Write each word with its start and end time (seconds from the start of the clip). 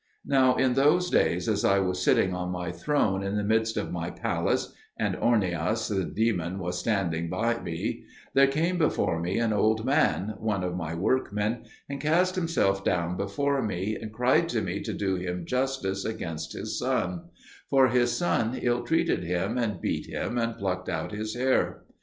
Now 0.25 0.55
in 0.55 0.73
those 0.73 1.11
days, 1.11 1.47
as 1.47 1.63
I 1.63 1.77
was 1.77 2.01
sitting 2.01 2.33
on 2.33 2.49
my 2.49 2.71
throne 2.71 3.21
in 3.21 3.35
the 3.35 3.43
midst 3.43 3.77
of 3.77 3.91
my 3.91 4.09
palace 4.09 4.73
(and 4.97 5.13
Ornias 5.15 5.89
the 5.95 6.05
demon 6.05 6.57
was 6.57 6.79
standing 6.79 7.29
by 7.29 7.59
me), 7.61 8.05
there 8.33 8.47
came 8.47 8.79
before 8.79 9.19
me 9.19 9.37
an 9.37 9.53
old 9.53 9.85
man, 9.85 10.33
one 10.39 10.63
of 10.63 10.75
my 10.75 10.95
workmen, 10.95 11.65
and 11.87 12.01
cast 12.01 12.33
himself 12.33 12.83
down 12.83 13.15
before 13.15 13.61
me, 13.61 13.95
and 13.95 14.11
cried 14.11 14.49
to 14.49 14.61
me 14.63 14.79
to 14.81 14.93
do 14.93 15.17
him 15.17 15.45
justice 15.45 16.03
against 16.03 16.53
his 16.53 16.79
son; 16.79 17.29
for 17.69 17.89
his 17.89 18.11
son 18.11 18.57
ill 18.59 18.81
treated 18.81 19.23
him 19.23 19.55
and 19.59 19.81
beat 19.81 20.07
him 20.07 20.39
and 20.39 20.57
plucked 20.57 20.89
out 20.89 21.11
his 21.11 21.35
hair. 21.35 21.83